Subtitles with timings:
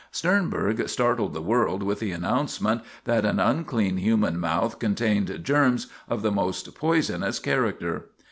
[0.09, 6.23] Sternberg startled the world with the announcement that an unclean human mouth contained germs of
[6.23, 8.05] the most poisonous character.